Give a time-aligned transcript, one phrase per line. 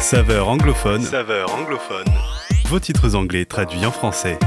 [0.00, 1.02] Saveur anglophone.
[1.02, 2.06] Saveur anglophone.
[2.68, 4.38] Vos titres anglais traduits en français.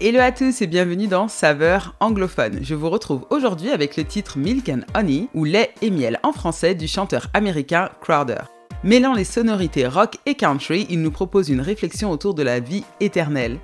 [0.00, 2.60] Hello à tous et bienvenue dans Saveur anglophone.
[2.62, 6.32] Je vous retrouve aujourd'hui avec le titre Milk and Honey ou lait et miel en
[6.32, 8.40] français du chanteur américain Crowder.
[8.82, 12.84] Mêlant les sonorités rock et country, il nous propose une réflexion autour de la vie
[12.98, 13.58] éternelle.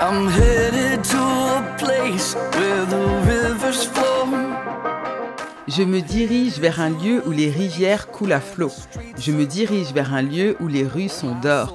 [0.00, 4.45] I'm headed to a place where the rivers flow.
[5.68, 8.70] Je me dirige vers un lieu où les rivières coulent à flot.
[9.18, 11.74] Je me dirige vers un lieu où les rues sont d'or.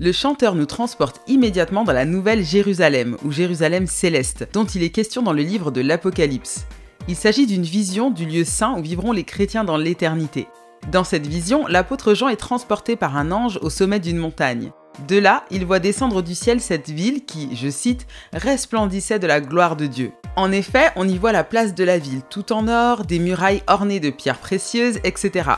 [0.00, 4.90] Le chanteur nous transporte immédiatement dans la nouvelle Jérusalem, ou Jérusalem céleste, dont il est
[4.90, 6.64] question dans le livre de l'Apocalypse.
[7.08, 10.48] Il s'agit d'une vision du lieu saint où vivront les chrétiens dans l'éternité.
[10.90, 14.72] Dans cette vision, l'apôtre Jean est transporté par un ange au sommet d'une montagne.
[15.08, 19.42] De là, il voit descendre du ciel cette ville qui, je cite, resplendissait de la
[19.42, 20.12] gloire de Dieu.
[20.38, 23.62] En effet, on y voit la place de la ville tout en or, des murailles
[23.68, 25.48] ornées de pierres précieuses, etc.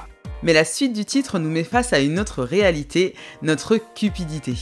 [0.44, 4.54] Mais la suite du titre nous met face à une autre réalité, notre cupidité.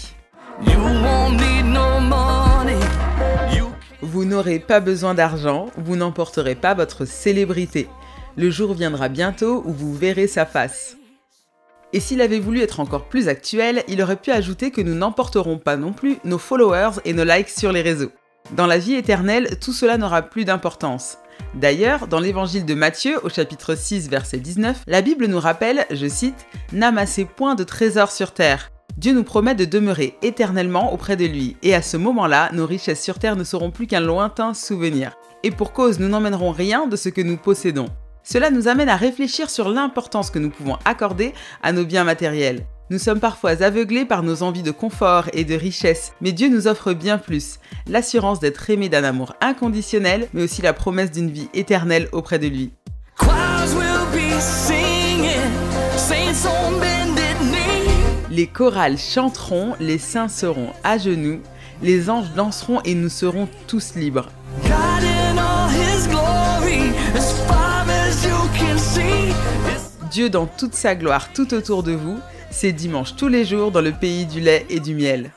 [4.00, 7.86] Vous n'aurez pas besoin d'argent, vous n'emporterez pas votre célébrité.
[8.36, 10.96] Le jour viendra bientôt où vous verrez sa face.
[11.92, 15.58] Et s'il avait voulu être encore plus actuel, il aurait pu ajouter que nous n'emporterons
[15.58, 18.12] pas non plus nos followers et nos likes sur les réseaux.
[18.52, 21.18] Dans la vie éternelle, tout cela n'aura plus d'importance.
[21.54, 26.06] D'ailleurs, dans l'évangile de Matthieu, au chapitre 6, verset 19, la Bible nous rappelle, je
[26.06, 28.70] cite, N'amassez point de trésors sur terre.
[28.96, 33.02] Dieu nous promet de demeurer éternellement auprès de lui, et à ce moment-là, nos richesses
[33.02, 35.16] sur terre ne seront plus qu'un lointain souvenir.
[35.42, 37.88] Et pour cause, nous n'emmènerons rien de ce que nous possédons.
[38.22, 42.64] Cela nous amène à réfléchir sur l'importance que nous pouvons accorder à nos biens matériels.
[42.88, 46.68] Nous sommes parfois aveuglés par nos envies de confort et de richesse, mais Dieu nous
[46.68, 51.48] offre bien plus, l'assurance d'être aimé d'un amour inconditionnel, mais aussi la promesse d'une vie
[51.52, 52.70] éternelle auprès de lui.
[58.30, 61.40] Les chorales chanteront, les saints seront à genoux,
[61.82, 64.28] les anges danseront et nous serons tous libres.
[70.12, 72.20] Dieu dans toute sa gloire tout autour de vous,
[72.50, 75.32] c'est dimanche tous les jours dans le pays du lait et du miel.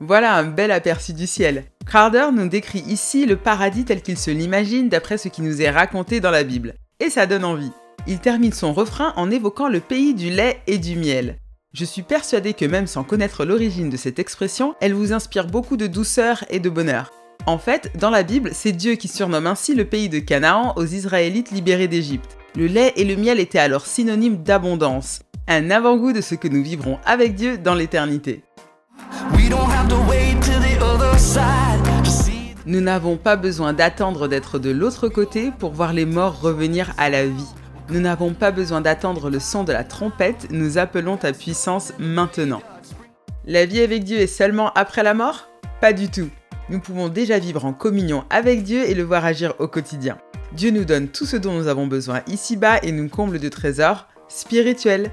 [0.00, 1.64] Voilà un bel aperçu du ciel.
[1.86, 5.70] Crowder nous décrit ici le paradis tel qu'il se l'imagine d'après ce qui nous est
[5.70, 6.74] raconté dans la Bible.
[7.00, 7.72] Et ça donne envie.
[8.06, 11.36] Il termine son refrain en évoquant le pays du lait et du miel.
[11.74, 15.76] Je suis persuadé que même sans connaître l'origine de cette expression, elle vous inspire beaucoup
[15.76, 17.12] de douceur et de bonheur.
[17.46, 20.86] En fait, dans la Bible, c'est Dieu qui surnomme ainsi le pays de Canaan aux
[20.86, 22.36] Israélites libérés d'Égypte.
[22.56, 26.62] Le lait et le miel étaient alors synonymes d'abondance un avant-goût de ce que nous
[26.62, 28.44] vivrons avec Dieu dans l'éternité.
[32.66, 37.10] Nous n'avons pas besoin d'attendre d'être de l'autre côté pour voir les morts revenir à
[37.10, 37.48] la vie.
[37.88, 42.62] Nous n'avons pas besoin d'attendre le son de la trompette, nous appelons ta puissance maintenant.
[43.44, 45.48] La vie avec Dieu est seulement après la mort?
[45.80, 46.30] Pas du tout.
[46.68, 50.18] Nous pouvons déjà vivre en communion avec Dieu et le voir agir au quotidien.
[50.52, 54.06] Dieu nous donne tout ce dont nous avons besoin ici-bas et nous comble de trésors
[54.28, 55.10] spirituels.